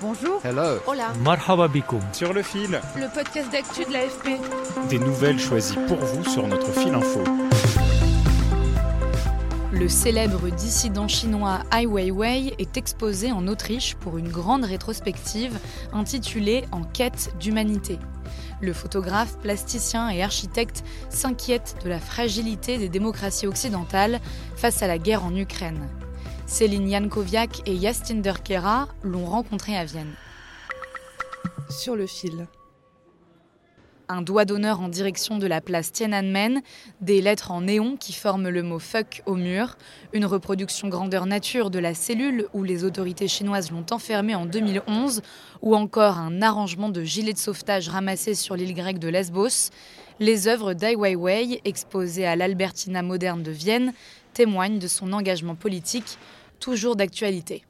[0.00, 0.40] Bonjour.
[0.44, 0.78] Hello.
[0.86, 1.12] Hola.
[1.24, 2.00] Marhaba bikoum.
[2.12, 2.80] Sur le fil.
[2.96, 4.40] Le podcast d'actu de l'AFP.
[4.88, 7.24] Des nouvelles choisies pour vous sur notre fil info.
[9.72, 15.58] Le célèbre dissident chinois Ai Weiwei est exposé en Autriche pour une grande rétrospective
[15.92, 17.98] intitulée En quête d'humanité.
[18.60, 24.20] Le photographe, plasticien et architecte s'inquiète de la fragilité des démocraties occidentales
[24.54, 25.88] face à la guerre en Ukraine.
[26.48, 30.14] Céline Jankoviak et Yastinder Kera l'ont rencontré à Vienne.
[31.68, 32.48] Sur le fil.
[34.08, 36.62] Un doigt d'honneur en direction de la place Tiananmen,
[37.02, 39.76] des lettres en néon qui forment le mot fuck au mur,
[40.14, 45.20] une reproduction grandeur nature de la cellule où les autorités chinoises l'ont enfermé en 2011,
[45.60, 49.68] ou encore un arrangement de gilets de sauvetage ramassés sur l'île grecque de Lesbos.
[50.18, 53.92] Les œuvres d'Ai Weiwei, exposées à l'Albertina moderne de Vienne,
[54.32, 56.16] témoignent de son engagement politique
[56.60, 57.62] toujours d'actualité.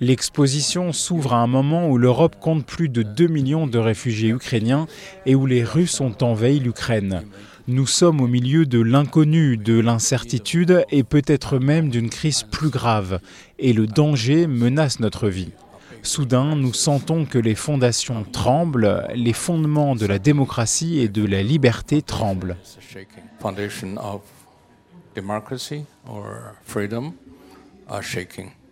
[0.00, 4.86] L'exposition s'ouvre à un moment où l'Europe compte plus de 2 millions de réfugiés ukrainiens
[5.26, 7.22] et où les Russes ont envahi l'Ukraine.
[7.68, 13.20] Nous sommes au milieu de l'inconnu, de l'incertitude et peut-être même d'une crise plus grave.
[13.58, 15.52] Et le danger menace notre vie.
[16.02, 21.42] Soudain, nous sentons que les fondations tremblent, les fondements de la démocratie et de la
[21.42, 22.56] liberté tremblent.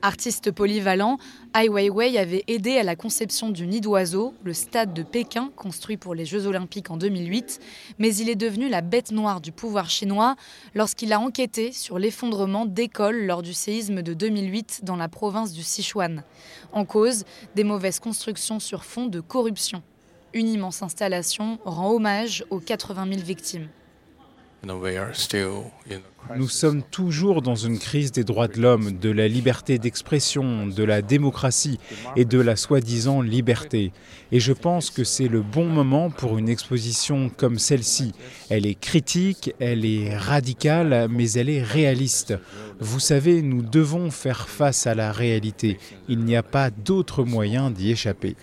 [0.05, 1.16] Artiste polyvalent,
[1.58, 5.97] Ai Weiwei avait aidé à la conception du Nid d'oiseau, le stade de Pékin construit
[5.97, 7.59] pour les Jeux olympiques en 2008,
[7.98, 10.37] mais il est devenu la bête noire du pouvoir chinois
[10.75, 15.62] lorsqu'il a enquêté sur l'effondrement d'écoles lors du séisme de 2008 dans la province du
[15.62, 16.22] Sichuan.
[16.72, 19.82] En cause, des mauvaises constructions sur fond de corruption.
[20.34, 23.69] Une immense installation rend hommage aux 80 000 victimes.
[26.36, 30.82] Nous sommes toujours dans une crise des droits de l'homme, de la liberté d'expression, de
[30.82, 31.78] la démocratie
[32.16, 33.92] et de la soi-disant liberté.
[34.32, 38.12] Et je pense que c'est le bon moment pour une exposition comme celle-ci.
[38.48, 42.34] Elle est critique, elle est radicale, mais elle est réaliste.
[42.81, 45.78] Vous savez, nous devons faire face à la réalité.
[46.08, 48.36] Il n'y a pas d'autre moyen d'y échapper.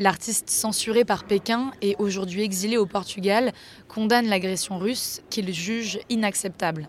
[0.00, 3.52] L'artiste censuré par Pékin et aujourd'hui exilé au Portugal
[3.86, 6.88] condamne l'agression russe qu'il juge inacceptable.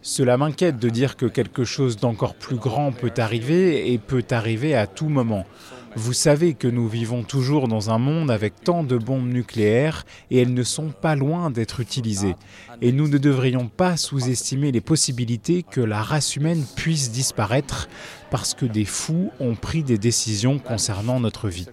[0.00, 4.74] Cela m'inquiète de dire que quelque chose d'encore plus grand peut arriver et peut arriver
[4.74, 5.44] à tout moment.
[5.96, 10.40] Vous savez que nous vivons toujours dans un monde avec tant de bombes nucléaires et
[10.40, 12.36] elles ne sont pas loin d'être utilisées.
[12.80, 17.88] Et nous ne devrions pas sous-estimer les possibilités que la race humaine puisse disparaître
[18.30, 21.66] parce que des fous ont pris des décisions concernant notre vie.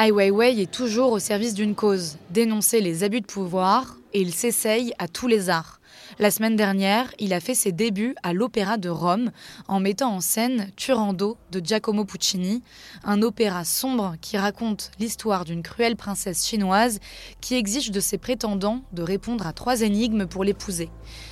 [0.00, 4.32] Ai Weiwei est toujours au service d'une cause, dénoncer les abus de pouvoir, et il
[4.32, 5.80] s'essaye à tous les arts.
[6.18, 9.30] La semaine dernière, il a fait ses débuts à l'Opéra de Rome
[9.68, 12.62] en mettant en scène Turando de Giacomo Puccini,
[13.04, 17.00] un opéra sombre qui raconte l'histoire d'une cruelle princesse chinoise
[17.40, 20.90] qui exige de ses prétendants de répondre à trois énigmes pour l'épouser.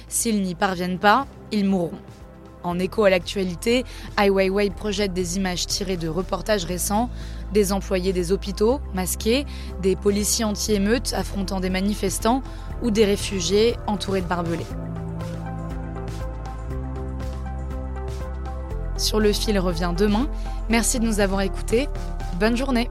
[0.08, 1.98] S'ils n'y parviennent pas, ils mourront.
[2.66, 3.84] En écho à l'actualité,
[4.20, 7.08] Ai Weiwei projette des images tirées de reportages récents,
[7.52, 9.46] des employés des hôpitaux masqués,
[9.82, 12.42] des policiers anti-émeutes affrontant des manifestants
[12.82, 14.66] ou des réfugiés entourés de barbelés.
[18.96, 20.26] Sur le fil revient demain.
[20.68, 21.88] Merci de nous avoir écoutés.
[22.40, 22.90] Bonne journée.